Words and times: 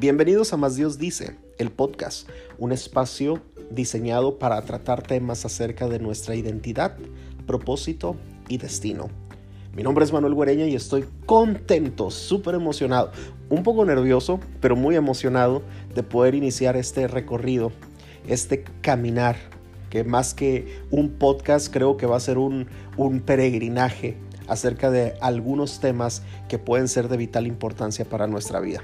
Bienvenidos 0.00 0.52
a 0.52 0.56
Más 0.56 0.76
Dios 0.76 0.96
Dice, 0.96 1.34
el 1.58 1.72
podcast, 1.72 2.28
un 2.56 2.70
espacio 2.70 3.42
diseñado 3.68 4.38
para 4.38 4.62
tratar 4.62 5.02
temas 5.02 5.44
acerca 5.44 5.88
de 5.88 5.98
nuestra 5.98 6.36
identidad, 6.36 6.96
propósito 7.48 8.14
y 8.48 8.58
destino. 8.58 9.08
Mi 9.74 9.82
nombre 9.82 10.04
es 10.04 10.12
Manuel 10.12 10.36
Guereña 10.36 10.66
y 10.66 10.76
estoy 10.76 11.04
contento, 11.26 12.12
súper 12.12 12.54
emocionado, 12.54 13.10
un 13.48 13.64
poco 13.64 13.84
nervioso, 13.84 14.38
pero 14.60 14.76
muy 14.76 14.94
emocionado 14.94 15.62
de 15.96 16.04
poder 16.04 16.36
iniciar 16.36 16.76
este 16.76 17.08
recorrido, 17.08 17.72
este 18.28 18.62
caminar, 18.82 19.34
que 19.90 20.04
más 20.04 20.32
que 20.32 20.80
un 20.92 21.10
podcast 21.10 21.72
creo 21.72 21.96
que 21.96 22.06
va 22.06 22.18
a 22.18 22.20
ser 22.20 22.38
un, 22.38 22.68
un 22.96 23.18
peregrinaje 23.18 24.16
acerca 24.46 24.92
de 24.92 25.14
algunos 25.20 25.80
temas 25.80 26.22
que 26.48 26.60
pueden 26.60 26.86
ser 26.86 27.08
de 27.08 27.16
vital 27.16 27.48
importancia 27.48 28.04
para 28.04 28.28
nuestra 28.28 28.60
vida. 28.60 28.80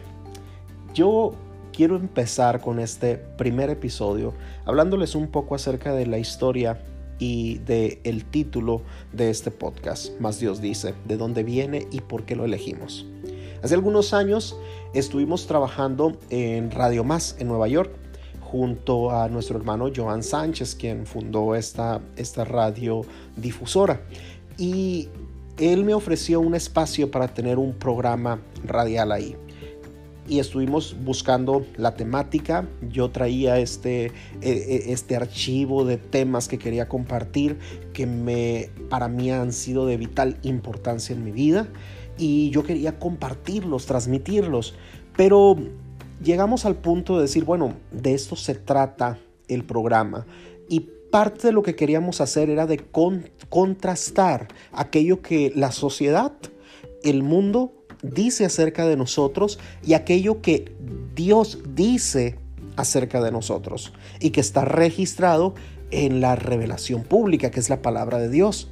Yo 0.94 1.32
quiero 1.72 1.96
empezar 1.96 2.60
con 2.60 2.78
este 2.78 3.16
primer 3.16 3.68
episodio 3.68 4.32
hablándoles 4.64 5.16
un 5.16 5.26
poco 5.26 5.56
acerca 5.56 5.92
de 5.92 6.06
la 6.06 6.18
historia 6.18 6.78
y 7.18 7.58
de 7.58 8.00
el 8.04 8.24
título 8.24 8.80
de 9.12 9.28
este 9.28 9.50
podcast, 9.50 10.20
Más 10.20 10.38
Dios 10.38 10.60
dice, 10.60 10.94
de 11.04 11.16
dónde 11.16 11.42
viene 11.42 11.88
y 11.90 12.00
por 12.00 12.22
qué 12.22 12.36
lo 12.36 12.44
elegimos. 12.44 13.06
Hace 13.60 13.74
algunos 13.74 14.14
años 14.14 14.56
estuvimos 14.92 15.48
trabajando 15.48 16.16
en 16.30 16.70
Radio 16.70 17.02
Más 17.02 17.34
en 17.40 17.48
Nueva 17.48 17.66
York 17.66 17.90
junto 18.40 19.10
a 19.10 19.28
nuestro 19.28 19.58
hermano 19.58 19.90
Joan 19.94 20.22
Sánchez, 20.22 20.76
quien 20.76 21.06
fundó 21.06 21.56
esta, 21.56 22.00
esta 22.14 22.44
radio 22.44 23.02
difusora. 23.36 24.00
Y 24.58 25.08
él 25.58 25.82
me 25.82 25.94
ofreció 25.94 26.38
un 26.38 26.54
espacio 26.54 27.10
para 27.10 27.26
tener 27.26 27.58
un 27.58 27.74
programa 27.74 28.38
radial 28.64 29.10
ahí 29.10 29.36
y 30.28 30.38
estuvimos 30.38 30.96
buscando 31.04 31.66
la 31.76 31.94
temática. 31.94 32.66
Yo 32.90 33.10
traía 33.10 33.58
este, 33.58 34.06
e, 34.06 34.12
e, 34.42 34.92
este 34.92 35.16
archivo 35.16 35.84
de 35.84 35.96
temas 35.96 36.48
que 36.48 36.58
quería 36.58 36.88
compartir 36.88 37.58
que 37.92 38.06
me, 38.06 38.70
para 38.88 39.08
mí 39.08 39.30
han 39.30 39.52
sido 39.52 39.86
de 39.86 39.96
vital 39.96 40.38
importancia 40.42 41.14
en 41.14 41.24
mi 41.24 41.30
vida 41.30 41.68
y 42.16 42.50
yo 42.50 42.62
quería 42.62 42.98
compartirlos, 42.98 43.86
transmitirlos. 43.86 44.74
Pero 45.16 45.56
llegamos 46.22 46.64
al 46.64 46.76
punto 46.76 47.16
de 47.16 47.22
decir, 47.22 47.44
bueno, 47.44 47.74
de 47.92 48.14
esto 48.14 48.36
se 48.36 48.54
trata 48.54 49.18
el 49.48 49.64
programa 49.64 50.26
y 50.68 50.88
parte 51.10 51.48
de 51.48 51.52
lo 51.52 51.62
que 51.62 51.76
queríamos 51.76 52.20
hacer 52.20 52.50
era 52.50 52.66
de 52.66 52.78
contrastar 53.48 54.48
aquello 54.72 55.22
que 55.22 55.52
la 55.54 55.70
sociedad, 55.70 56.32
el 57.04 57.22
mundo 57.22 57.83
dice 58.04 58.44
acerca 58.44 58.86
de 58.86 58.96
nosotros 58.96 59.58
y 59.82 59.94
aquello 59.94 60.42
que 60.42 60.72
Dios 61.14 61.58
dice 61.74 62.36
acerca 62.76 63.22
de 63.22 63.32
nosotros 63.32 63.92
y 64.20 64.30
que 64.30 64.40
está 64.40 64.64
registrado 64.64 65.54
en 65.90 66.20
la 66.20 66.36
revelación 66.36 67.02
pública, 67.02 67.50
que 67.50 67.60
es 67.60 67.70
la 67.70 67.82
palabra 67.82 68.18
de 68.18 68.28
Dios. 68.28 68.68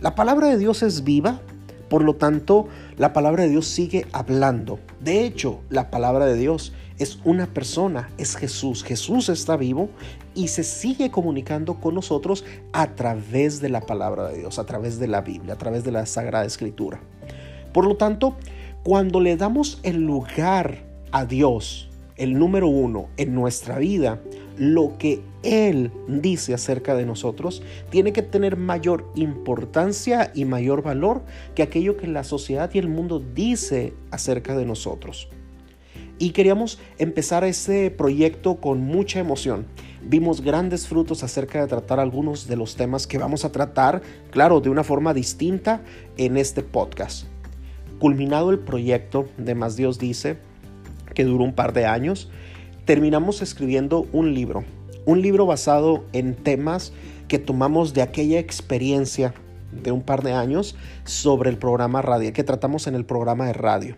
La 0.00 0.14
palabra 0.14 0.48
de 0.48 0.58
Dios 0.58 0.82
es 0.82 1.04
viva, 1.04 1.40
por 1.88 2.02
lo 2.02 2.16
tanto, 2.16 2.68
la 2.96 3.12
palabra 3.12 3.44
de 3.44 3.50
Dios 3.50 3.66
sigue 3.66 4.06
hablando. 4.12 4.78
De 5.00 5.24
hecho, 5.24 5.60
la 5.70 5.90
palabra 5.90 6.26
de 6.26 6.36
Dios 6.36 6.72
es 6.98 7.18
una 7.24 7.46
persona, 7.46 8.10
es 8.18 8.36
Jesús. 8.36 8.82
Jesús 8.82 9.28
está 9.28 9.56
vivo 9.56 9.88
y 10.34 10.48
se 10.48 10.64
sigue 10.64 11.10
comunicando 11.10 11.80
con 11.80 11.94
nosotros 11.94 12.44
a 12.72 12.94
través 12.94 13.60
de 13.60 13.68
la 13.68 13.80
palabra 13.80 14.28
de 14.28 14.38
Dios, 14.38 14.58
a 14.58 14.66
través 14.66 14.98
de 14.98 15.06
la 15.06 15.20
Biblia, 15.22 15.54
a 15.54 15.58
través 15.58 15.84
de 15.84 15.92
la 15.92 16.06
Sagrada 16.06 16.44
Escritura. 16.44 17.00
Por 17.72 17.86
lo 17.86 17.96
tanto, 17.96 18.36
cuando 18.86 19.18
le 19.18 19.36
damos 19.36 19.80
el 19.82 19.96
lugar 19.96 20.84
a 21.10 21.26
Dios, 21.26 21.90
el 22.14 22.38
número 22.38 22.68
uno 22.68 23.08
en 23.16 23.34
nuestra 23.34 23.78
vida, 23.78 24.22
lo 24.56 24.96
que 24.96 25.22
Él 25.42 25.90
dice 26.06 26.54
acerca 26.54 26.94
de 26.94 27.04
nosotros 27.04 27.64
tiene 27.90 28.12
que 28.12 28.22
tener 28.22 28.56
mayor 28.56 29.10
importancia 29.16 30.30
y 30.36 30.44
mayor 30.44 30.84
valor 30.84 31.24
que 31.56 31.64
aquello 31.64 31.96
que 31.96 32.06
la 32.06 32.22
sociedad 32.22 32.70
y 32.74 32.78
el 32.78 32.86
mundo 32.86 33.18
dice 33.18 33.92
acerca 34.12 34.56
de 34.56 34.66
nosotros. 34.66 35.30
Y 36.20 36.30
queríamos 36.30 36.78
empezar 36.98 37.42
ese 37.42 37.90
proyecto 37.90 38.60
con 38.60 38.82
mucha 38.82 39.18
emoción. 39.18 39.66
Vimos 40.00 40.42
grandes 40.42 40.86
frutos 40.86 41.24
acerca 41.24 41.60
de 41.60 41.66
tratar 41.66 41.98
algunos 41.98 42.46
de 42.46 42.54
los 42.54 42.76
temas 42.76 43.08
que 43.08 43.18
vamos 43.18 43.44
a 43.44 43.50
tratar, 43.50 44.00
claro, 44.30 44.60
de 44.60 44.70
una 44.70 44.84
forma 44.84 45.12
distinta 45.12 45.82
en 46.16 46.36
este 46.36 46.62
podcast. 46.62 47.26
Culminado 47.98 48.50
el 48.50 48.58
proyecto 48.58 49.26
de 49.38 49.54
Más 49.54 49.76
Dios 49.76 49.98
dice, 49.98 50.38
que 51.14 51.24
duró 51.24 51.44
un 51.44 51.54
par 51.54 51.72
de 51.72 51.86
años, 51.86 52.30
terminamos 52.84 53.42
escribiendo 53.42 54.06
un 54.12 54.34
libro, 54.34 54.64
un 55.06 55.22
libro 55.22 55.46
basado 55.46 56.04
en 56.12 56.34
temas 56.34 56.92
que 57.28 57.38
tomamos 57.38 57.94
de 57.94 58.02
aquella 58.02 58.38
experiencia 58.38 59.34
de 59.72 59.92
un 59.92 60.02
par 60.02 60.22
de 60.22 60.32
años 60.32 60.76
sobre 61.04 61.50
el 61.50 61.58
programa 61.58 62.02
radio, 62.02 62.32
que 62.32 62.44
tratamos 62.44 62.86
en 62.86 62.94
el 62.94 63.04
programa 63.04 63.46
de 63.46 63.52
radio. 63.52 63.96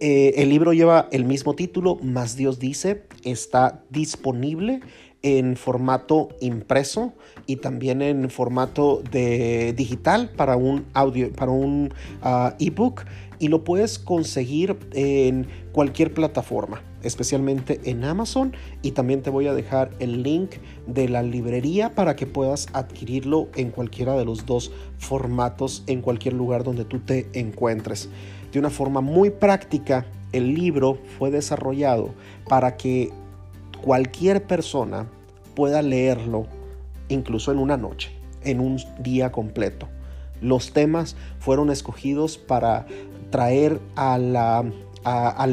Eh, 0.00 0.42
el 0.42 0.48
libro 0.48 0.72
lleva 0.72 1.08
el 1.12 1.24
mismo 1.24 1.54
título, 1.54 1.96
Más 2.02 2.36
Dios 2.36 2.58
dice, 2.58 3.04
está 3.22 3.84
disponible 3.88 4.80
en 5.22 5.56
formato 5.56 6.28
impreso 6.40 7.12
y 7.46 7.56
también 7.56 8.02
en 8.02 8.28
formato 8.30 9.02
de 9.10 9.72
digital 9.72 10.30
para 10.36 10.56
un 10.56 10.86
audio, 10.94 11.32
para 11.32 11.52
un 11.52 11.92
ah, 12.22 12.54
ebook 12.58 13.04
y 13.38 13.48
lo 13.48 13.64
puedes 13.64 13.98
conseguir 13.98 14.78
en 14.92 15.48
cualquier 15.72 16.14
plataforma, 16.14 16.80
especialmente 17.02 17.80
en 17.84 18.04
Amazon 18.04 18.52
y 18.82 18.92
también 18.92 19.22
te 19.22 19.30
voy 19.30 19.48
a 19.48 19.52
dejar 19.52 19.90
el 19.98 20.22
link 20.22 20.52
de 20.86 21.08
la 21.08 21.24
librería 21.24 21.92
para 21.92 22.14
que 22.14 22.26
puedas 22.26 22.68
adquirirlo 22.72 23.48
en 23.56 23.72
cualquiera 23.72 24.14
de 24.16 24.24
los 24.24 24.46
dos 24.46 24.70
formatos 24.96 25.82
en 25.88 26.02
cualquier 26.02 26.34
lugar 26.34 26.62
donde 26.62 26.84
tú 26.84 27.00
te 27.00 27.28
encuentres. 27.32 28.08
De 28.52 28.60
una 28.60 28.70
forma 28.70 29.00
muy 29.00 29.30
práctica, 29.30 30.06
el 30.32 30.54
libro 30.54 30.98
fue 31.18 31.32
desarrollado 31.32 32.14
para 32.48 32.76
que 32.76 33.10
cualquier 33.82 34.46
persona 34.46 35.08
pueda 35.54 35.82
leerlo 35.82 36.46
incluso 37.08 37.52
en 37.52 37.58
una 37.58 37.76
noche, 37.76 38.10
en 38.42 38.60
un 38.60 38.78
día 39.00 39.30
completo. 39.32 39.88
Los 40.40 40.72
temas 40.72 41.16
fueron 41.38 41.70
escogidos 41.70 42.38
para 42.38 42.86
traer 43.30 43.80
al 43.94 44.74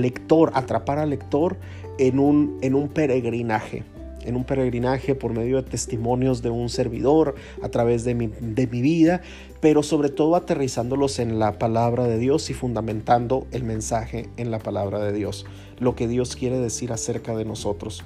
lector, 0.01 0.51
atrapar 0.53 1.00
al 1.00 1.09
lector 1.09 1.57
en 1.97 2.19
un, 2.19 2.57
en 2.62 2.75
un 2.75 2.88
peregrinaje 2.88 3.84
en 4.25 4.35
un 4.35 4.44
peregrinaje 4.44 5.16
por 5.16 5.34
medio 5.34 5.57
de 5.57 5.63
testimonios 5.63 6.41
de 6.41 6.50
un 6.50 6.69
servidor 6.69 7.35
a 7.61 7.69
través 7.69 8.03
de 8.03 8.16
mi, 8.16 8.28
de 8.28 8.67
mi, 8.67 8.81
vida, 8.81 9.22
pero 9.59 9.81
sobre 9.81 10.09
todo 10.09 10.35
aterrizándolos 10.35 11.19
en 11.19 11.40
la 11.40 11.57
palabra 11.57 12.06
de 12.06 12.17
Dios 12.17 12.50
y 12.50 12.53
fundamentando 12.53 13.47
el 13.51 13.63
mensaje 13.63 14.29
en 14.38 14.51
la 14.51 14.59
palabra 14.59 15.00
de 15.00 15.13
Dios, 15.13 15.46
lo 15.79 15.96
que 15.96 16.07
Dios 16.07 16.35
quiere 16.35 16.59
decir 16.59 16.91
acerca 16.91 17.35
de 17.35 17.46
nosotros. 17.46 18.03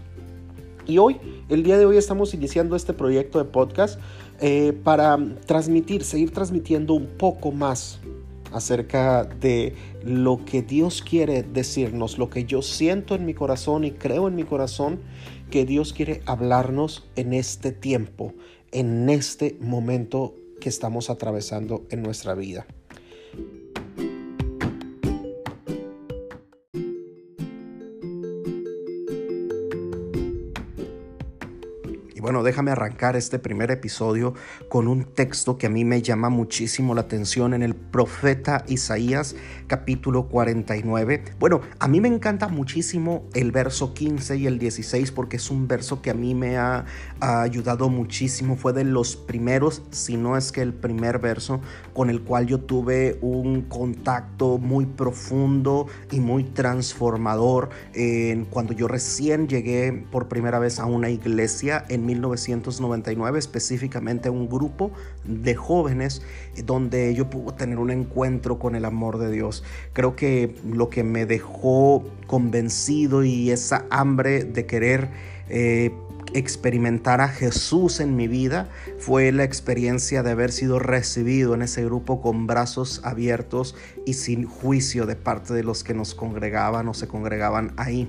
Y 0.86 0.98
hoy, 0.98 1.20
el 1.50 1.64
día 1.64 1.78
de 1.78 1.86
hoy, 1.86 1.98
estamos 1.98 2.34
iniciando 2.34 2.76
este 2.76 2.94
proyecto 2.94 3.40
de 3.40 3.46
podcast 3.46 4.00
eh, 4.42 4.74
para 4.84 5.18
transmitir, 5.46 6.04
seguir 6.04 6.32
transmitiendo 6.32 6.94
un 6.94 7.08
poco 7.08 7.52
más 7.52 8.00
acerca 8.52 9.24
de 9.24 9.76
lo 10.04 10.44
que 10.46 10.62
Dios 10.62 11.02
quiere 11.02 11.44
decirnos, 11.44 12.18
lo 12.18 12.30
que 12.30 12.46
yo 12.46 12.62
siento 12.62 13.16
en 13.16 13.26
mi 13.26 13.34
corazón 13.34 13.84
y 13.84 13.92
creo 13.92 14.28
en 14.28 14.36
mi 14.36 14.44
corazón 14.44 15.00
que 15.50 15.66
Dios 15.66 15.94
quiere 15.94 16.22
hablarnos 16.26 17.08
en 17.16 17.34
este 17.34 17.72
tiempo, 17.72 18.34
en 18.72 19.10
este 19.10 19.58
momento 19.60 20.36
que 20.60 20.70
estamos 20.70 21.10
atravesando 21.10 21.84
en 21.90 22.04
nuestra 22.04 22.36
vida. 22.36 22.68
Bueno, 32.24 32.42
déjame 32.42 32.72
arrancar 32.72 33.18
este 33.18 33.38
primer 33.38 33.70
episodio 33.70 34.34
con 34.70 34.88
un 34.88 35.04
texto 35.04 35.58
que 35.58 35.68
a 35.68 35.70
mí 35.70 35.84
me 35.84 36.02
llama 36.02 36.30
muchísimo 36.30 36.96
la 36.96 37.02
atención 37.02 37.54
en 37.54 37.64
el 37.64 37.76
profeta 37.76 38.64
Isaías 38.70 39.36
capítulo 39.68 40.30
49. 40.30 41.22
Bueno, 41.38 41.60
a 41.80 41.88
mí 41.90 42.00
me 42.00 42.08
encanta 42.08 42.48
muchísimo 42.48 43.26
el 43.34 43.52
verso 43.52 43.94
15 43.94 44.38
y 44.38 44.48
el 44.48 44.58
16 44.58 45.12
porque 45.12 45.36
es 45.36 45.52
un 45.52 45.68
verso 45.68 46.02
que 46.02 46.12
a 46.12 46.14
mí 46.14 46.34
me 46.34 46.56
ha, 46.56 46.86
ayudado 47.20 47.90
muchísimo. 47.90 48.56
Fue 48.56 48.72
de 48.72 48.86
los 48.86 49.18
primeros, 49.18 49.82
si 49.92 50.16
no 50.16 50.38
es 50.38 50.54
que 50.54 50.62
el 50.62 50.74
primer 50.74 51.20
verso 51.20 51.60
con 51.94 52.10
el 52.10 52.22
cual 52.22 52.48
yo 52.48 52.62
tuve 52.62 53.18
un 53.22 53.64
contacto 53.64 54.60
muy 54.60 54.86
profundo 54.86 55.88
y 56.10 56.22
muy 56.22 56.46
transformador 56.46 57.70
en 57.94 58.46
cuando 58.46 58.72
yo 58.72 58.88
recién 58.88 59.50
llegué 59.50 60.06
por 60.10 60.30
primera 60.30 60.60
vez 60.60 60.80
a 60.80 60.86
una 60.86 61.10
iglesia 61.10 61.84
en 61.90 62.06
mi 62.06 62.13
1999, 62.14 63.40
específicamente 63.40 64.30
un 64.30 64.48
grupo 64.48 64.92
de 65.24 65.56
jóvenes 65.56 66.22
donde 66.66 67.14
yo 67.16 67.30
pude 67.30 67.54
tener 67.54 67.80
un 67.80 67.92
encuentro 67.92 68.60
con 68.60 68.76
el 68.76 68.86
amor 68.86 69.18
de 69.18 69.32
Dios. 69.32 69.64
Creo 69.94 70.16
que 70.16 70.56
lo 70.66 70.90
que 70.90 71.04
me 71.04 71.26
dejó 71.26 72.04
convencido 72.28 73.24
y 73.24 73.52
esa 73.52 73.86
hambre 73.90 74.44
de 74.44 74.66
querer 74.66 75.10
eh, 75.50 75.92
experimentar 76.34 77.22
a 77.22 77.28
Jesús 77.28 78.00
en 78.00 78.16
mi 78.16 78.28
vida 78.28 78.70
fue 79.06 79.34
la 79.34 79.44
experiencia 79.44 80.24
de 80.24 80.32
haber 80.32 80.54
sido 80.54 80.80
recibido 80.80 81.54
en 81.56 81.62
ese 81.62 81.84
grupo 81.84 82.22
con 82.22 82.48
brazos 82.48 83.02
abiertos 83.04 83.76
y 84.06 84.14
sin 84.14 84.46
juicio 84.46 85.06
de 85.06 85.18
parte 85.18 85.54
de 85.54 85.62
los 85.62 85.84
que 85.84 85.94
nos 85.94 86.16
congregaban 86.16 86.88
o 86.88 86.94
se 86.94 87.10
congregaban 87.10 87.74
ahí. 87.76 88.08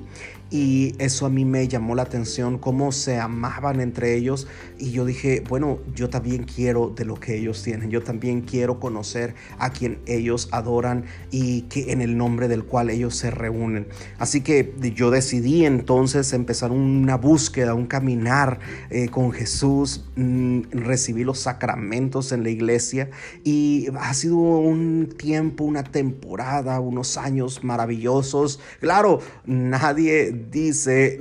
Y 0.50 0.94
eso 0.98 1.26
a 1.26 1.30
mí 1.30 1.44
me 1.44 1.66
llamó 1.66 1.96
la 1.96 2.02
atención, 2.02 2.58
cómo 2.58 2.92
se 2.92 3.18
amaban 3.18 3.80
entre 3.80 4.14
ellos. 4.14 4.46
Y 4.78 4.92
yo 4.92 5.04
dije, 5.04 5.42
bueno, 5.48 5.80
yo 5.96 6.10
también 6.10 6.44
quiero 6.44 6.90
de 6.90 7.04
lo 7.04 7.16
que 7.16 7.36
ellos 7.36 7.62
tienen, 7.64 7.90
yo 7.90 8.02
también 8.02 8.42
quiero 8.42 8.78
conocer 8.78 9.34
a 9.58 9.70
quien 9.70 9.98
ellos 10.06 10.48
adoran 10.52 11.06
y 11.32 11.62
que 11.62 11.90
en 11.90 12.00
el 12.02 12.16
nombre 12.16 12.46
del 12.46 12.62
cual 12.62 12.90
ellos 12.90 13.16
se 13.16 13.32
reúnen. 13.32 13.88
Así 14.18 14.42
que 14.42 14.74
yo 14.94 15.10
decidí 15.10 15.64
entonces 15.64 16.32
empezar 16.32 16.70
una 16.70 17.16
búsqueda, 17.16 17.74
un 17.74 17.86
caminar 17.86 18.60
eh, 18.90 19.08
con 19.08 19.32
Jesús, 19.32 20.04
mm, 20.14 20.60
recibí 20.84 21.24
los 21.24 21.38
sacramentos 21.40 22.32
en 22.32 22.42
la 22.42 22.50
iglesia 22.50 23.10
y 23.42 23.88
ha 23.98 24.14
sido 24.14 24.36
un 24.36 25.14
tiempo, 25.16 25.64
una 25.64 25.84
temporada, 25.84 26.80
unos 26.80 27.16
años 27.16 27.64
maravillosos. 27.64 28.60
Claro, 28.80 29.20
nadie 29.46 30.32
dice, 30.50 31.18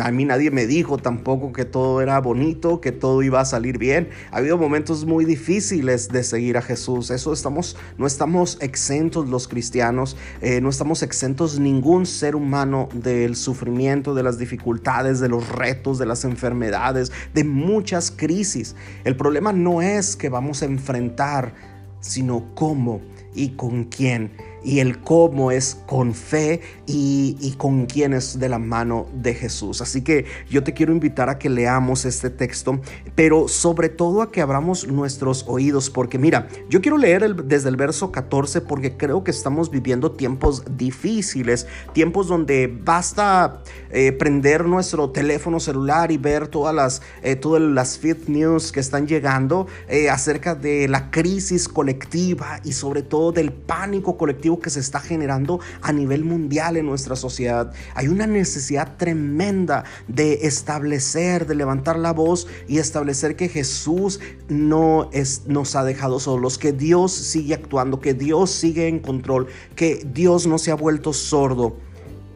a 0.00 0.10
mí 0.10 0.24
nadie 0.24 0.50
me 0.50 0.66
dijo 0.66 0.98
tampoco 0.98 1.52
que 1.52 1.64
todo 1.64 2.00
era 2.00 2.20
bonito, 2.20 2.80
que 2.80 2.92
todo 2.92 3.22
iba 3.22 3.40
a 3.40 3.44
salir 3.44 3.78
bien. 3.78 4.08
Ha 4.30 4.38
habido 4.38 4.58
momentos 4.58 5.04
muy 5.04 5.24
difíciles 5.24 6.08
de 6.08 6.22
seguir 6.22 6.56
a 6.56 6.62
Jesús. 6.62 7.10
Eso 7.10 7.32
estamos, 7.32 7.76
no 7.98 8.06
estamos 8.06 8.58
exentos 8.60 9.28
los 9.28 9.48
cristianos, 9.48 10.16
eh, 10.40 10.60
no 10.60 10.68
estamos 10.68 11.02
exentos 11.02 11.58
ningún 11.58 12.06
ser 12.06 12.36
humano 12.36 12.88
del 12.94 13.36
sufrimiento, 13.36 14.14
de 14.14 14.22
las 14.22 14.38
dificultades, 14.38 15.20
de 15.20 15.28
los 15.28 15.48
retos, 15.48 15.98
de 15.98 16.06
las 16.06 16.24
enfermedades, 16.24 17.12
de 17.34 17.44
muchas 17.44 18.10
crisis. 18.10 18.74
El 19.06 19.16
problema 19.16 19.52
no 19.52 19.82
es 19.82 20.16
que 20.16 20.28
vamos 20.28 20.62
a 20.62 20.64
enfrentar, 20.64 21.54
sino 22.00 22.52
cómo 22.56 23.00
y 23.36 23.50
con 23.50 23.84
quién 23.84 24.32
y 24.66 24.80
el 24.80 24.98
cómo 24.98 25.52
es 25.52 25.78
con 25.86 26.12
fe 26.12 26.60
y, 26.86 27.54
con 27.56 27.86
quién 27.86 28.12
es 28.12 28.40
de 28.40 28.48
la 28.48 28.58
mano 28.58 29.06
de 29.14 29.32
Jesús. 29.32 29.80
Así 29.80 30.02
que 30.02 30.26
yo 30.50 30.64
te 30.64 30.74
quiero 30.74 30.92
invitar 30.92 31.28
a 31.28 31.38
que 31.38 31.48
leamos 31.48 32.04
este 32.04 32.30
texto, 32.30 32.80
pero 33.14 33.46
sobre 33.46 33.88
todo 33.88 34.22
a 34.22 34.32
que 34.32 34.40
abramos 34.40 34.88
nuestros 34.88 35.44
oídos, 35.46 35.88
porque 35.88 36.18
mira, 36.18 36.48
yo 36.68 36.80
quiero 36.80 36.98
leer 36.98 37.36
desde 37.44 37.68
el 37.68 37.76
verso 37.76 38.10
14 38.10 38.60
porque 38.62 38.96
creo 38.96 39.22
que 39.22 39.30
estamos 39.30 39.70
viviendo 39.70 40.10
tiempos 40.10 40.64
difíciles, 40.76 41.68
tiempos 41.92 42.26
donde 42.26 42.66
basta 42.66 43.62
eh, 43.90 44.10
prender 44.10 44.64
nuestro 44.64 45.10
teléfono 45.10 45.60
celular 45.60 46.10
y 46.10 46.16
ver 46.16 46.48
todas 46.48 46.74
las, 46.74 47.02
eh, 47.22 47.36
todas 47.36 47.62
las 47.62 47.98
fit 47.98 48.26
news 48.26 48.72
que 48.72 48.80
están 48.80 49.06
llegando 49.06 49.68
eh, 49.88 50.10
acerca 50.10 50.56
de 50.56 50.88
la 50.88 51.12
crisis 51.12 51.68
colectiva 51.68 52.60
y 52.64 52.72
sobre 52.72 53.02
todo 53.02 53.30
del 53.30 53.52
pánico 53.52 54.16
colectivo 54.16 54.55
que 54.58 54.70
se 54.70 54.80
está 54.80 55.00
generando 55.00 55.60
a 55.82 55.92
nivel 55.92 56.24
mundial 56.24 56.76
en 56.76 56.86
nuestra 56.86 57.16
sociedad. 57.16 57.72
Hay 57.94 58.08
una 58.08 58.26
necesidad 58.26 58.96
tremenda 58.96 59.84
de 60.08 60.46
establecer, 60.46 61.46
de 61.46 61.54
levantar 61.54 61.98
la 61.98 62.12
voz 62.12 62.46
y 62.68 62.78
establecer 62.78 63.36
que 63.36 63.48
Jesús 63.48 64.20
no 64.48 65.10
es, 65.12 65.46
nos 65.46 65.76
ha 65.76 65.84
dejado 65.84 66.20
solos, 66.20 66.58
que 66.58 66.72
Dios 66.72 67.12
sigue 67.12 67.54
actuando, 67.54 68.00
que 68.00 68.14
Dios 68.14 68.50
sigue 68.50 68.88
en 68.88 68.98
control, 68.98 69.46
que 69.74 70.06
Dios 70.12 70.46
no 70.46 70.58
se 70.58 70.70
ha 70.70 70.74
vuelto 70.74 71.12
sordo, 71.12 71.76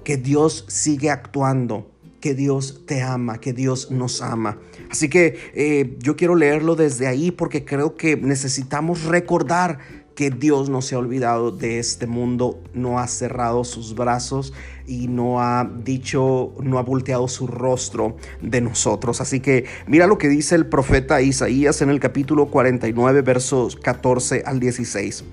que 0.05 0.17
Dios 0.17 0.65
sigue 0.69 1.11
actuando 1.11 1.87
que 2.21 2.35
Dios 2.35 2.83
te 2.87 3.03
ama, 3.03 3.39
que 3.39 3.53
Dios 3.53 3.91
nos 3.91 4.23
ama. 4.23 4.59
Así 4.91 5.09
que 5.09 5.39
eh, 5.55 5.97
yo 6.01 6.17
quiero 6.17 6.35
leerlo 6.35 6.77
desde 6.77 7.07
ahí 7.07 7.31
porque 7.31 7.65
creo 7.65 7.97
que 7.97 8.17
necesitamos 8.17 9.05
recordar 9.05 9.79
que 10.15 10.31
Dios 10.31 10.69
no 10.69 10.83
se 10.83 10.95
ha 10.95 10.99
olvidado 10.99 11.51
de 11.51 11.79
este 11.79 12.07
mundo, 12.07 12.63
no 12.75 12.99
ha 12.99 13.07
cerrado 13.07 13.65
sus 13.65 13.95
brazos 13.95 14.53
y 14.87 15.09
no 15.09 15.41
ha 15.41 15.71
dicho, 15.85 16.53
no 16.63 16.79
ha 16.79 16.83
volteado 16.83 17.29
su 17.29 17.47
rostro 17.47 18.17
de 18.43 18.61
nosotros. 18.61 19.21
Así 19.21 19.41
que 19.41 19.65
mira 19.87 20.07
lo 20.07 20.19
que 20.19 20.29
dice 20.29 20.55
el 20.55 20.67
profeta 20.67 21.23
Isaías 21.23 21.81
en 21.83 21.91
el 21.91 22.01
capítulo 22.01 22.47
49, 22.47 23.23
versos 23.23 23.77
14 23.77 24.43
al 24.45 24.61
16. 24.61 25.25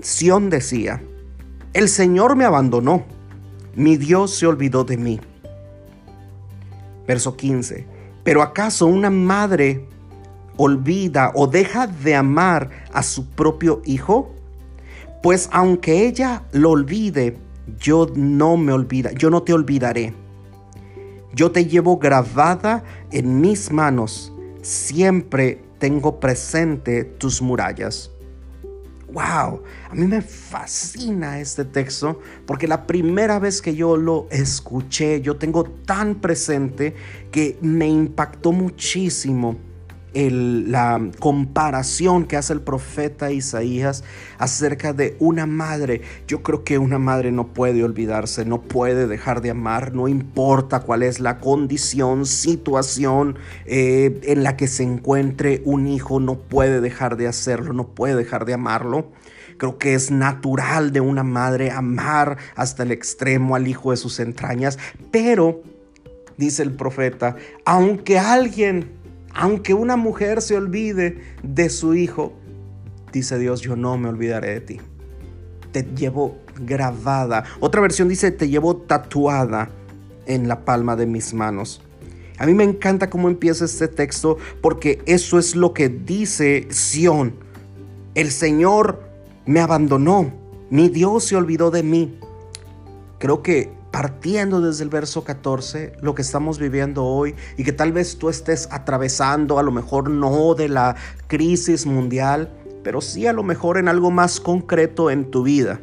Sión 0.00 0.50
decía, 0.50 1.02
el 1.72 1.88
Señor 1.88 2.36
me 2.36 2.44
abandonó, 2.44 3.04
mi 3.76 3.96
Dios 3.96 4.34
se 4.34 4.46
olvidó 4.46 4.84
de 4.84 4.96
mí. 4.96 5.20
Verso 7.06 7.36
15, 7.36 7.86
pero 8.24 8.42
acaso 8.42 8.86
una 8.86 9.10
madre 9.10 9.86
olvida 10.56 11.32
o 11.34 11.46
deja 11.46 11.86
de 11.86 12.14
amar 12.14 12.70
a 12.92 13.02
su 13.02 13.26
propio 13.30 13.82
hijo? 13.84 14.34
Pues 15.22 15.48
aunque 15.52 16.06
ella 16.06 16.42
lo 16.52 16.70
olvide, 16.70 17.38
yo 17.78 18.06
no 18.14 18.56
me 18.56 18.72
olvida, 18.72 19.12
yo 19.12 19.30
no 19.30 19.42
te 19.42 19.52
olvidaré. 19.52 20.14
Yo 21.34 21.50
te 21.50 21.64
llevo 21.64 21.96
grabada 21.96 22.84
en 23.10 23.40
mis 23.40 23.72
manos, 23.72 24.32
siempre 24.60 25.62
tengo 25.78 26.20
presente 26.20 27.04
tus 27.04 27.40
murallas. 27.40 28.10
Wow, 29.12 29.62
a 29.90 29.94
mí 29.94 30.06
me 30.06 30.22
fascina 30.22 31.38
este 31.38 31.66
texto 31.66 32.18
porque 32.46 32.66
la 32.66 32.86
primera 32.86 33.38
vez 33.38 33.60
que 33.60 33.74
yo 33.74 33.96
lo 33.96 34.26
escuché, 34.30 35.20
yo 35.20 35.36
tengo 35.36 35.64
tan 35.64 36.14
presente 36.16 36.94
que 37.30 37.58
me 37.60 37.88
impactó 37.88 38.52
muchísimo 38.52 39.56
la 40.14 41.00
comparación 41.18 42.26
que 42.26 42.36
hace 42.36 42.52
el 42.52 42.60
profeta 42.60 43.32
Isaías 43.32 44.04
acerca 44.38 44.92
de 44.92 45.16
una 45.18 45.46
madre. 45.46 46.02
Yo 46.26 46.42
creo 46.42 46.64
que 46.64 46.78
una 46.78 46.98
madre 46.98 47.32
no 47.32 47.48
puede 47.48 47.82
olvidarse, 47.82 48.44
no 48.44 48.60
puede 48.60 49.06
dejar 49.06 49.40
de 49.40 49.50
amar, 49.50 49.94
no 49.94 50.08
importa 50.08 50.80
cuál 50.80 51.02
es 51.02 51.20
la 51.20 51.38
condición, 51.38 52.26
situación 52.26 53.38
eh, 53.66 54.20
en 54.24 54.42
la 54.42 54.56
que 54.56 54.68
se 54.68 54.82
encuentre 54.82 55.62
un 55.64 55.86
hijo, 55.86 56.20
no 56.20 56.38
puede 56.38 56.80
dejar 56.80 57.16
de 57.16 57.28
hacerlo, 57.28 57.72
no 57.72 57.88
puede 57.88 58.16
dejar 58.16 58.44
de 58.44 58.54
amarlo. 58.54 59.10
Creo 59.56 59.78
que 59.78 59.94
es 59.94 60.10
natural 60.10 60.92
de 60.92 61.00
una 61.00 61.22
madre 61.22 61.70
amar 61.70 62.36
hasta 62.56 62.82
el 62.82 62.90
extremo 62.90 63.54
al 63.54 63.68
hijo 63.68 63.92
de 63.92 63.96
sus 63.96 64.18
entrañas, 64.18 64.78
pero, 65.10 65.62
dice 66.36 66.62
el 66.62 66.72
profeta, 66.72 67.36
aunque 67.64 68.18
alguien 68.18 69.01
aunque 69.34 69.74
una 69.74 69.96
mujer 69.96 70.42
se 70.42 70.56
olvide 70.56 71.22
de 71.42 71.70
su 71.70 71.94
hijo, 71.94 72.32
dice 73.12 73.38
Dios, 73.38 73.60
yo 73.60 73.76
no 73.76 73.96
me 73.96 74.08
olvidaré 74.08 74.54
de 74.54 74.60
ti. 74.60 74.80
Te 75.72 75.82
llevo 75.82 76.38
grabada. 76.60 77.44
Otra 77.60 77.80
versión 77.80 78.08
dice, 78.08 78.30
te 78.30 78.48
llevo 78.48 78.76
tatuada 78.76 79.70
en 80.26 80.48
la 80.48 80.64
palma 80.64 80.96
de 80.96 81.06
mis 81.06 81.32
manos. 81.34 81.82
A 82.38 82.46
mí 82.46 82.54
me 82.54 82.64
encanta 82.64 83.08
cómo 83.08 83.28
empieza 83.28 83.64
este 83.64 83.88
texto 83.88 84.36
porque 84.60 85.02
eso 85.06 85.38
es 85.38 85.54
lo 85.54 85.72
que 85.72 85.88
dice 85.88 86.66
Sión. 86.70 87.34
El 88.14 88.30
Señor 88.30 89.02
me 89.46 89.60
abandonó, 89.60 90.32
mi 90.70 90.88
Dios 90.88 91.24
se 91.24 91.36
olvidó 91.36 91.70
de 91.70 91.82
mí. 91.82 92.18
Creo 93.18 93.42
que 93.42 93.70
partiendo 93.92 94.60
desde 94.60 94.82
el 94.82 94.90
verso 94.90 95.22
14, 95.22 95.92
lo 96.00 96.16
que 96.16 96.22
estamos 96.22 96.58
viviendo 96.58 97.04
hoy 97.04 97.36
y 97.56 97.62
que 97.62 97.72
tal 97.72 97.92
vez 97.92 98.18
tú 98.18 98.28
estés 98.28 98.66
atravesando, 98.72 99.60
a 99.60 99.62
lo 99.62 99.70
mejor 99.70 100.10
no 100.10 100.54
de 100.54 100.68
la 100.68 100.96
crisis 101.28 101.86
mundial, 101.86 102.50
pero 102.82 103.00
sí 103.00 103.28
a 103.28 103.32
lo 103.32 103.44
mejor 103.44 103.78
en 103.78 103.86
algo 103.86 104.10
más 104.10 104.40
concreto 104.40 105.10
en 105.10 105.30
tu 105.30 105.44
vida 105.44 105.80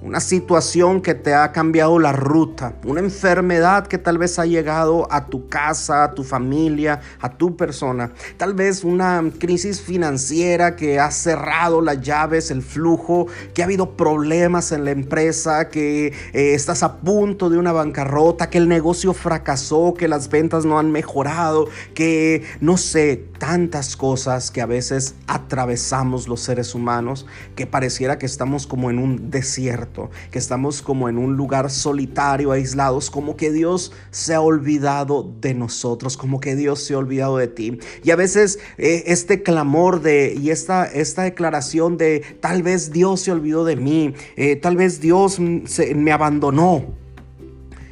una 0.00 0.20
situación 0.20 1.00
que 1.00 1.14
te 1.14 1.34
ha 1.34 1.50
cambiado 1.50 1.98
la 1.98 2.12
ruta, 2.12 2.74
una 2.84 3.00
enfermedad 3.00 3.86
que 3.86 3.98
tal 3.98 4.18
vez 4.18 4.38
ha 4.38 4.46
llegado 4.46 5.08
a 5.10 5.26
tu 5.26 5.48
casa, 5.48 6.04
a 6.04 6.14
tu 6.14 6.22
familia, 6.22 7.00
a 7.20 7.36
tu 7.36 7.56
persona, 7.56 8.12
tal 8.36 8.54
vez 8.54 8.84
una 8.84 9.22
crisis 9.38 9.80
financiera 9.80 10.76
que 10.76 11.00
ha 11.00 11.10
cerrado 11.10 11.80
las 11.80 12.00
llaves, 12.00 12.50
el 12.50 12.62
flujo, 12.62 13.26
que 13.54 13.62
ha 13.62 13.64
habido 13.64 13.96
problemas 13.96 14.70
en 14.72 14.84
la 14.84 14.92
empresa, 14.92 15.68
que 15.68 16.08
eh, 16.32 16.54
estás 16.54 16.82
a 16.82 16.98
punto 16.98 17.50
de 17.50 17.58
una 17.58 17.72
bancarrota, 17.72 18.50
que 18.50 18.58
el 18.58 18.68
negocio 18.68 19.12
fracasó, 19.14 19.94
que 19.94 20.06
las 20.06 20.28
ventas 20.28 20.64
no 20.64 20.78
han 20.78 20.92
mejorado, 20.92 21.68
que 21.94 22.44
no 22.60 22.76
sé, 22.76 23.24
tantas 23.38 23.96
cosas 23.96 24.50
que 24.50 24.60
a 24.60 24.66
veces 24.66 25.14
atravesamos 25.26 26.28
los 26.28 26.40
seres 26.40 26.74
humanos, 26.74 27.26
que 27.56 27.66
pareciera 27.66 28.18
que 28.18 28.26
estamos 28.26 28.66
como 28.66 28.90
en 28.90 28.98
un 28.98 29.30
desierto 29.30 29.87
que 30.30 30.38
estamos 30.38 30.82
como 30.82 31.08
en 31.08 31.18
un 31.18 31.36
lugar 31.36 31.70
solitario, 31.70 32.52
aislados, 32.52 33.10
como 33.10 33.36
que 33.36 33.52
Dios 33.52 33.92
se 34.10 34.34
ha 34.34 34.40
olvidado 34.40 35.30
de 35.40 35.54
nosotros, 35.54 36.16
como 36.16 36.40
que 36.40 36.56
Dios 36.56 36.82
se 36.82 36.94
ha 36.94 36.98
olvidado 36.98 37.36
de 37.38 37.48
ti. 37.48 37.78
Y 38.04 38.10
a 38.10 38.16
veces 38.16 38.58
eh, 38.76 39.04
este 39.06 39.42
clamor 39.42 40.00
de 40.00 40.34
y 40.40 40.50
esta, 40.50 40.84
esta 40.84 41.22
declaración 41.22 41.96
de 41.96 42.22
tal 42.40 42.62
vez 42.62 42.92
Dios 42.92 43.20
se 43.20 43.32
olvidó 43.32 43.64
de 43.64 43.76
mí, 43.76 44.14
eh, 44.36 44.56
tal 44.56 44.76
vez 44.76 45.00
Dios 45.00 45.38
me 45.40 46.12
abandonó. 46.12 47.07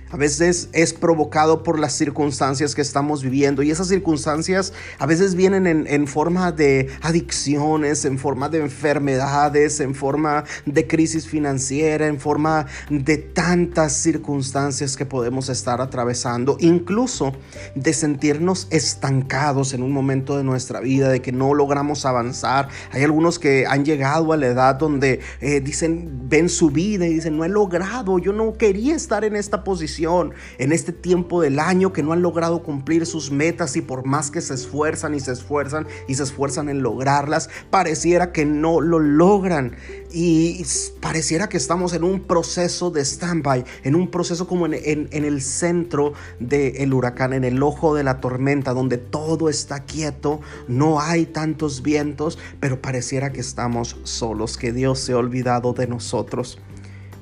A 0.09 0.17
veces 0.17 0.69
es 0.73 0.93
provocado 0.93 1.65
por 1.65 1.81
las 1.81 1.93
circunstancias 1.93 2.77
que 2.77 2.81
estamos 2.81 3.25
viviendo 3.25 3.65
y 3.65 3.73
esas 3.73 3.89
circunstancias 3.89 4.73
a 5.01 5.07
veces 5.07 5.35
vienen 5.35 5.67
en, 5.67 6.07
forma 6.07 6.53
de 6.53 6.89
adicciones, 7.03 8.05
en 8.05 8.17
forma 8.17 8.49
de 8.49 8.59
enfermedades, 8.59 9.81
en 9.81 9.97
forma 9.97 10.45
de 10.65 10.87
crisis 10.87 11.27
financiera, 11.27 12.07
en 12.07 12.21
forma 12.21 12.67
de 12.89 13.17
tantas 13.17 13.95
circunstancias 13.95 14.97
que 14.97 15.07
podemos 15.07 15.49
estar 15.49 15.81
atravesando, 15.81 16.57
incluso 16.61 17.33
de 17.75 17.93
sentirnos 17.93 18.69
estancados 18.71 19.75
en 19.75 19.83
un 19.83 19.91
momento 19.91 20.37
de 20.37 20.45
nuestra 20.45 20.79
vida, 20.79 21.09
de 21.09 21.21
que 21.21 21.33
no 21.33 21.53
logramos 21.53 22.07
avanzar. 22.07 22.69
Hay 22.93 23.03
algunos 23.03 23.41
que 23.41 23.67
han 23.67 23.85
llegado 23.85 24.33
a 24.33 24.37
la 24.37 24.47
edad 24.47 24.77
donde 24.77 25.19
eh, 25.41 25.61
dicen, 25.61 26.29
ven 26.29 26.49
su 26.49 26.71
vida 26.71 27.09
y 27.09 27.15
dicen, 27.15 27.37
no 27.37 27.45
he 27.45 27.49
logrado, 27.49 28.21
yo 28.21 28.33
no 28.33 28.53
quería 28.53 28.95
estar 28.95 29.25
en 29.25 29.35
esta 29.35 29.65
posición 29.65 29.96
en 29.99 30.73
este 30.73 30.93
tiempo 30.93 31.41
del 31.41 31.59
año 31.59 31.93
que 31.93 32.03
no 32.03 32.13
han 32.13 32.21
logrado 32.21 32.63
cumplir 32.63 33.07
sus 33.07 33.31
metas 33.31 33.77
y 33.77 33.81
por 33.81 34.05
más 34.05 34.31
que 34.31 34.41
se 34.41 34.55
esfuerzan 34.55 35.15
y 35.15 35.21
se 35.21 35.33
esfuerzan 35.33 35.87
y 36.07 36.15
se 36.15 36.23
esfuerzan 36.23 36.69
en 36.69 36.83
lograrlas, 36.83 37.49
pareciera 37.71 38.33
que 38.33 38.45
no 38.45 38.81
lo 38.81 38.99
logran 38.99 39.77
y 40.13 40.65
pareciera 41.01 41.49
que 41.49 41.57
estamos 41.57 41.95
en 41.95 42.05
un 42.05 42.21
proceso 42.21 42.91
de 42.91 43.05
stand-by, 43.05 43.65
en 43.85 43.95
un 43.95 44.11
proceso 44.11 44.47
como 44.47 44.67
en, 44.67 45.09
el 45.11 45.43
centro 45.43 46.13
del 46.39 46.93
huracán, 46.93 47.33
en 47.33 47.45
el 47.45 47.63
ojo 47.63 47.95
de 47.95 48.05
la 48.05 48.21
tormenta, 48.21 48.75
donde 48.75 48.99
todo 48.99 49.49
está 49.49 49.85
quieto, 49.85 50.41
no 50.69 51.01
hay 51.01 51.27
tantos 51.27 51.83
vientos, 51.83 52.39
pero 52.61 52.83
pareciera 52.83 53.33
que 53.33 53.41
estamos 53.41 53.97
solos, 54.05 54.57
que 54.57 54.73
Dios 54.73 54.99
se 55.01 55.13
ha 55.13 55.19
olvidado 55.19 55.73
de 55.73 55.87
nosotros. 55.87 56.59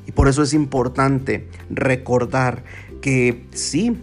Y 0.07 0.13
por 0.13 0.29
eso 0.29 0.43
es 0.43 0.53
importante 0.55 1.49
recordar 1.71 2.65
que 3.01 3.47
sí, 3.53 3.97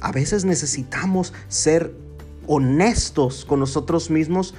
a 0.00 0.12
veces 0.12 0.44
necesitamos 0.44 1.32
ser 1.48 1.94
honestos 2.46 3.44
con 3.44 3.60
nosotros 3.60 4.10
mismos 4.10 4.54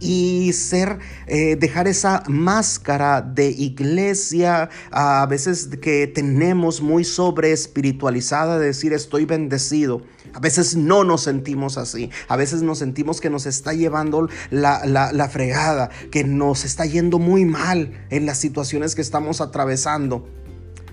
y 0.00 0.52
ser, 0.54 0.98
eh, 1.26 1.56
dejar 1.56 1.86
esa 1.86 2.22
máscara 2.26 3.20
de 3.20 3.50
iglesia, 3.50 4.70
a 4.90 5.26
veces 5.26 5.68
que 5.80 6.06
tenemos 6.06 6.80
muy 6.80 7.04
sobre 7.04 7.52
espiritualizada, 7.52 8.58
de 8.58 8.66
decir 8.66 8.92
estoy 8.92 9.26
bendecido. 9.26 10.02
A 10.32 10.40
veces 10.40 10.76
no 10.76 11.04
nos 11.04 11.22
sentimos 11.22 11.76
así, 11.76 12.10
a 12.28 12.36
veces 12.36 12.62
nos 12.62 12.78
sentimos 12.78 13.20
que 13.20 13.30
nos 13.30 13.46
está 13.46 13.72
llevando 13.72 14.28
la, 14.50 14.86
la 14.86 15.28
fregada, 15.28 15.90
que 16.10 16.24
nos 16.24 16.64
está 16.64 16.86
yendo 16.86 17.18
muy 17.18 17.44
mal 17.44 18.06
en 18.10 18.26
las 18.26 18.38
situaciones 18.38 18.94
que 18.94 19.02
estamos 19.02 19.40
atravesando. 19.40 20.28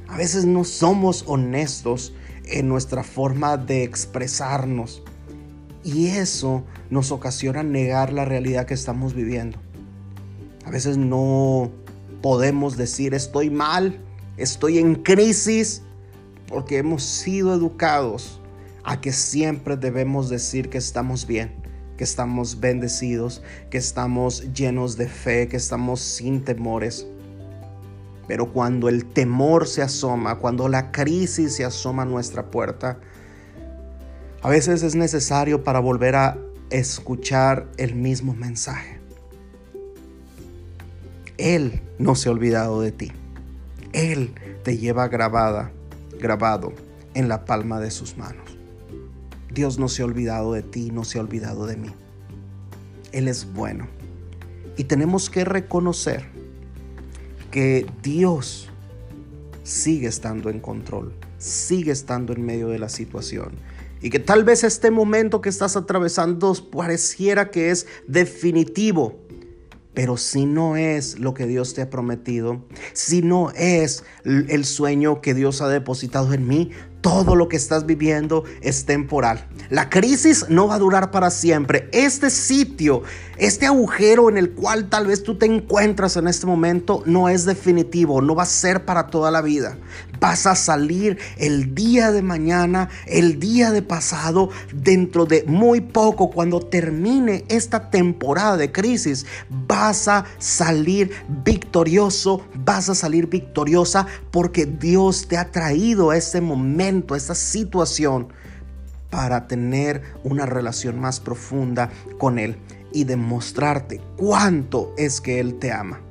A 0.08 0.18
veces 0.18 0.46
no 0.46 0.64
somos 0.64 1.24
honestos 1.28 2.14
en 2.46 2.68
nuestra 2.68 3.04
forma 3.04 3.58
de 3.58 3.84
expresarnos. 3.84 5.04
Y 5.84 6.08
eso 6.08 6.64
nos 6.90 7.12
ocasiona 7.12 7.64
negar 7.64 8.12
la 8.12 8.26
realidad 8.26 8.66
que 8.66 8.74
estamos 8.74 9.14
viviendo. 9.14 9.58
A 10.66 10.72
veces 10.72 10.98
no 10.98 11.72
podemos 12.22 12.76
decir 12.76 13.14
estoy 13.14 13.50
mal, 13.50 14.00
estoy 14.38 14.80
en 14.80 14.96
crisis, 14.96 15.84
porque 16.48 16.78
hemos 16.78 17.04
sido 17.04 17.54
educados 17.54 18.42
a 18.84 19.02
que 19.02 19.12
siempre 19.12 19.76
debemos 19.76 20.30
decir 20.30 20.70
que 20.70 20.78
estamos 20.78 21.28
bien, 21.28 21.54
que 21.98 22.04
estamos 22.04 22.60
bendecidos, 22.60 23.44
que 23.70 23.78
estamos 23.78 24.54
llenos 24.54 24.98
de 24.98 25.08
fe, 25.08 25.48
que 25.48 25.58
estamos 25.58 26.00
sin 26.00 26.44
temores. 26.44 27.06
Pero 28.28 28.52
cuando 28.52 28.90
el 28.90 29.06
temor 29.06 29.68
se 29.68 29.82
asoma, 29.82 30.36
cuando 30.36 30.68
la 30.68 30.92
crisis 30.92 31.56
se 31.56 31.66
asoma 31.66 32.04
a 32.04 32.06
nuestra 32.06 32.50
puerta, 32.50 33.00
a 34.48 34.50
veces 34.50 34.82
es 34.82 34.96
necesario 34.96 35.66
para 35.66 35.82
volver 35.82 36.16
a 36.16 36.38
escuchar 36.70 37.70
el 37.76 37.96
mismo 37.96 38.34
mensaje. 38.34 38.98
Él 41.38 41.82
no 42.00 42.16
se 42.16 42.30
ha 42.30 42.32
olvidado 42.32 42.80
de 42.80 42.94
ti. 42.94 43.12
Él 43.92 44.34
te 44.64 44.78
lleva 44.78 45.10
grabada, 45.10 45.74
grabado 46.18 46.72
en 47.14 47.28
la 47.28 47.44
palma 47.44 47.82
de 47.82 47.92
sus 47.92 48.16
manos. 48.16 48.58
Dios 49.54 49.80
no 49.80 49.90
se 49.90 50.02
ha 50.02 50.06
olvidado 50.06 50.54
de 50.54 50.64
ti, 50.64 50.92
no 50.92 51.04
se 51.04 51.18
ha 51.18 51.22
olvidado 51.24 51.66
de 51.66 51.76
mí. 51.76 51.92
Él 53.12 53.28
es 53.28 53.52
bueno. 53.52 53.90
Y 54.78 54.86
tenemos 54.86 55.30
que 55.30 55.44
reconocer 55.44 56.24
que 57.52 57.86
Dios 58.02 58.70
sigue 59.66 60.08
estando 60.08 60.50
en 60.50 60.62
control, 60.62 61.14
sigue 61.38 61.92
estando 61.92 62.32
en 62.32 62.46
medio 62.46 62.70
de 62.70 62.80
la 62.80 62.88
situación 62.88 63.52
y 64.02 64.10
que 64.10 64.20
tal 64.20 64.44
vez 64.44 64.64
este 64.64 64.92
momento 64.92 65.42
que 65.42 65.50
estás 65.50 65.76
atravesando 65.76 66.54
pareciera 66.72 67.52
que 67.52 67.72
es 67.72 67.88
definitivo. 68.08 69.20
Pero 69.94 70.16
si 70.16 70.46
no 70.46 70.78
es 70.78 71.18
lo 71.18 71.34
que 71.34 71.48
Dios 71.48 71.74
te 71.74 71.82
ha 71.82 71.90
prometido, 71.90 72.64
si 72.94 73.24
no 73.24 73.50
es 73.56 74.04
el 74.24 74.64
sueño 74.64 75.22
que 75.22 75.34
Dios 75.34 75.60
ha 75.64 75.70
depositado 75.70 76.34
en 76.34 76.48
mí, 76.48 76.70
todo 77.02 77.36
lo 77.36 77.48
que 77.48 77.58
estás 77.58 77.86
viviendo 77.86 78.44
es 78.62 78.86
temporal. 78.86 79.48
La 79.70 79.90
crisis 79.90 80.46
no 80.50 80.68
va 80.68 80.76
a 80.76 80.80
durar 80.80 81.10
para 81.10 81.30
siempre. 81.30 81.90
Este 81.94 82.30
sitio, 82.30 83.04
este 83.38 83.66
agujero 83.66 84.30
en 84.30 84.38
el 84.38 84.52
cual 84.52 84.90
tal 84.90 85.08
vez 85.08 85.24
tú 85.24 85.38
te 85.38 85.46
encuentras 85.46 86.18
en 86.18 86.28
este 86.28 86.46
momento 86.46 87.02
no 87.06 87.30
es 87.30 87.46
definitivo, 87.46 88.22
no 88.22 88.36
va 88.36 88.44
a 88.44 88.48
ser 88.48 88.86
para 88.86 89.08
toda 89.08 89.32
la 89.32 89.42
vida. 89.42 89.78
Vas 90.20 90.46
a 90.46 90.56
salir 90.56 91.18
el 91.38 91.76
día 91.76 92.12
de 92.12 92.22
mañana, 92.22 92.90
el 93.06 93.40
día 93.40 93.72
de 93.72 93.82
pasado, 93.82 94.50
dentro 94.74 95.26
de 95.26 95.44
muy 95.44 95.82
poco, 95.82 96.32
cuando 96.32 96.60
termine 96.60 97.46
esta 97.50 97.90
temporada 97.90 98.58
de 98.58 98.72
crisis, 98.72 99.26
vas 99.50 100.08
a 100.08 100.26
salir 100.40 101.12
victorioso, 101.44 102.42
vas 102.56 102.90
a 102.90 102.96
salir 102.96 103.28
victoriosa 103.28 104.08
porque 104.32 104.66
Dios 104.66 105.28
te 105.28 105.38
ha 105.38 105.52
traído 105.52 106.12
a 106.12 106.18
este 106.18 106.42
momento 106.42 107.16
esta 107.16 107.36
situación, 107.36 108.28
para 109.10 109.48
tener 109.48 110.04
una 110.24 110.46
relación 110.46 111.00
más 111.00 111.20
profunda 111.20 111.90
con 112.18 112.40
Él 112.40 112.58
y 112.92 113.04
demostrarte 113.04 114.02
cuánto 114.18 114.94
es 114.98 115.22
que 115.22 115.40
Él 115.40 115.60
te 115.60 115.72
ama. 115.72 116.02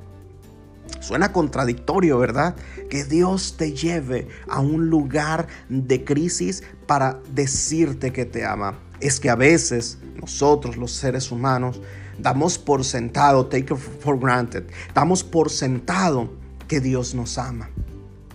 Suena 1.07 1.31
contradictorio, 1.31 2.19
¿verdad? 2.19 2.57
Que 2.89 3.05
Dios 3.05 3.55
te 3.55 3.71
lleve 3.71 4.27
a 4.49 4.59
un 4.59 4.89
lugar 4.89 5.47
de 5.69 6.03
crisis 6.03 6.63
para 6.85 7.21
decirte 7.33 8.11
que 8.11 8.25
te 8.25 8.43
ama. 8.43 8.77
Es 8.99 9.21
que 9.21 9.29
a 9.29 9.35
veces 9.35 9.99
nosotros 10.19 10.75
los 10.75 10.91
seres 10.91 11.31
humanos 11.31 11.81
damos 12.19 12.57
por 12.57 12.83
sentado, 12.83 13.45
take 13.45 13.73
it 13.73 13.79
for 14.01 14.19
granted, 14.19 14.65
damos 14.93 15.23
por 15.23 15.49
sentado 15.49 16.29
que 16.67 16.81
Dios 16.81 17.15
nos 17.15 17.37
ama. 17.37 17.69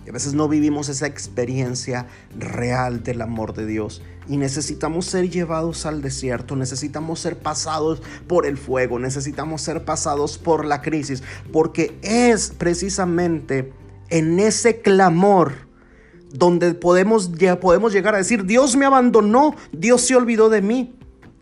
Y 0.03 0.09
a 0.09 0.11
veces 0.11 0.33
no 0.33 0.49
vivimos 0.49 0.89
esa 0.89 1.05
experiencia 1.05 2.07
real 2.35 3.03
del 3.03 3.21
amor 3.21 3.53
de 3.53 3.67
Dios. 3.67 4.01
Y 4.27 4.37
necesitamos 4.37 5.05
ser 5.05 5.29
llevados 5.29 5.85
al 5.85 6.01
desierto, 6.01 6.55
necesitamos 6.55 7.19
ser 7.19 7.37
pasados 7.37 8.01
por 8.27 8.45
el 8.45 8.57
fuego, 8.57 8.99
necesitamos 8.99 9.61
ser 9.61 9.83
pasados 9.85 10.37
por 10.37 10.65
la 10.65 10.81
crisis, 10.81 11.23
porque 11.51 11.97
es 12.01 12.53
precisamente 12.57 13.73
en 14.09 14.39
ese 14.39 14.81
clamor 14.81 15.53
donde 16.31 16.73
podemos, 16.73 17.33
ya 17.33 17.59
podemos 17.59 17.93
llegar 17.93 18.15
a 18.15 18.19
decir, 18.19 18.45
Dios 18.45 18.75
me 18.75 18.85
abandonó, 18.85 19.55
Dios 19.71 20.01
se 20.01 20.15
olvidó 20.15 20.49
de 20.49 20.61
mí, 20.61 20.95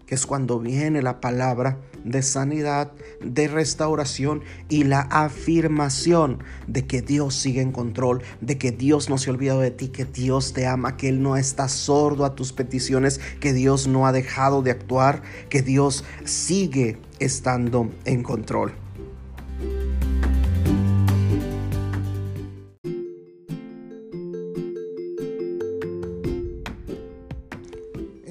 que 0.05 0.15
es 0.15 0.25
cuando 0.25 0.59
viene 0.59 1.01
la 1.01 1.21
palabra 1.21 1.79
de 2.03 2.21
sanidad, 2.21 2.91
de 3.21 3.47
restauración 3.47 4.41
y 4.69 4.83
la 4.83 5.01
afirmación 5.01 6.43
de 6.67 6.85
que 6.85 7.01
Dios 7.01 7.35
sigue 7.35 7.61
en 7.61 7.71
control, 7.71 8.21
de 8.41 8.57
que 8.57 8.71
Dios 8.71 9.09
no 9.09 9.17
se 9.17 9.29
ha 9.29 9.33
olvidado 9.33 9.61
de 9.61 9.71
ti, 9.71 9.89
que 9.89 10.05
Dios 10.05 10.53
te 10.53 10.67
ama, 10.67 10.97
que 10.97 11.09
Él 11.09 11.21
no 11.21 11.37
está 11.37 11.67
sordo 11.67 12.25
a 12.25 12.35
tus 12.35 12.53
peticiones, 12.53 13.19
que 13.39 13.53
Dios 13.53 13.87
no 13.87 14.07
ha 14.07 14.11
dejado 14.11 14.61
de 14.61 14.71
actuar, 14.71 15.23
que 15.49 15.61
Dios 15.61 16.03
sigue 16.25 16.97
estando 17.19 17.91
en 18.05 18.23
control. 18.23 18.73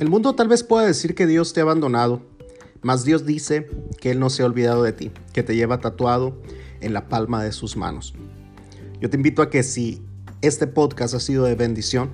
El 0.00 0.08
mundo 0.08 0.34
tal 0.34 0.48
vez 0.48 0.64
pueda 0.64 0.86
decir 0.86 1.14
que 1.14 1.26
Dios 1.26 1.52
te 1.52 1.60
ha 1.60 1.62
abandonado, 1.62 2.22
mas 2.82 3.04
Dios 3.04 3.26
dice 3.26 3.68
que 4.00 4.12
Él 4.12 4.20
no 4.20 4.30
se 4.30 4.42
ha 4.42 4.46
olvidado 4.46 4.82
de 4.82 4.92
ti, 4.92 5.10
que 5.32 5.42
te 5.42 5.54
lleva 5.54 5.80
tatuado 5.80 6.40
en 6.80 6.92
la 6.92 7.08
palma 7.08 7.42
de 7.42 7.52
sus 7.52 7.76
manos. 7.76 8.14
Yo 9.00 9.10
te 9.10 9.16
invito 9.16 9.42
a 9.42 9.50
que 9.50 9.62
si 9.62 10.02
este 10.42 10.66
podcast 10.66 11.14
ha 11.14 11.20
sido 11.20 11.44
de 11.44 11.54
bendición, 11.54 12.10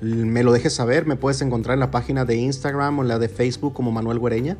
me 0.00 0.42
lo 0.42 0.52
dejes 0.52 0.72
saber, 0.72 1.06
me 1.06 1.16
puedes 1.16 1.42
encontrar 1.42 1.74
en 1.74 1.80
la 1.80 1.90
página 1.90 2.24
de 2.24 2.36
Instagram 2.36 2.98
o 2.98 3.02
en 3.02 3.08
la 3.08 3.18
de 3.18 3.28
Facebook 3.28 3.74
como 3.74 3.92
Manuel 3.92 4.18
Guereña. 4.18 4.56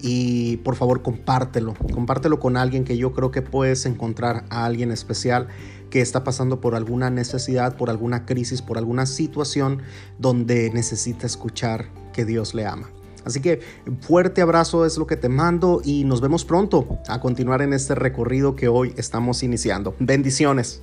Y 0.00 0.56
por 0.58 0.74
favor 0.74 1.02
compártelo, 1.02 1.74
compártelo 1.94 2.40
con 2.40 2.56
alguien 2.56 2.84
que 2.84 2.96
yo 2.96 3.12
creo 3.12 3.30
que 3.30 3.40
puedes 3.40 3.86
encontrar 3.86 4.44
a 4.50 4.64
alguien 4.64 4.90
especial 4.90 5.46
que 5.90 6.00
está 6.00 6.24
pasando 6.24 6.60
por 6.60 6.74
alguna 6.74 7.08
necesidad, 7.10 7.76
por 7.76 7.88
alguna 7.88 8.26
crisis, 8.26 8.62
por 8.62 8.78
alguna 8.78 9.06
situación 9.06 9.82
donde 10.18 10.70
necesita 10.70 11.26
escuchar 11.26 11.90
que 12.12 12.24
Dios 12.24 12.52
le 12.52 12.66
ama. 12.66 12.90
Así 13.24 13.40
que 13.40 13.60
fuerte 14.00 14.42
abrazo 14.42 14.86
es 14.86 14.98
lo 14.98 15.06
que 15.06 15.16
te 15.16 15.28
mando 15.28 15.80
y 15.84 16.04
nos 16.04 16.20
vemos 16.20 16.44
pronto 16.44 16.98
a 17.08 17.20
continuar 17.20 17.62
en 17.62 17.72
este 17.72 17.94
recorrido 17.94 18.56
que 18.56 18.68
hoy 18.68 18.94
estamos 18.96 19.42
iniciando. 19.42 19.94
Bendiciones. 19.98 20.82